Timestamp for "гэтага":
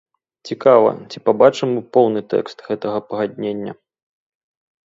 2.71-2.97